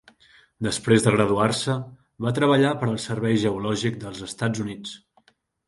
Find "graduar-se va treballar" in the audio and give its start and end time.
1.15-2.73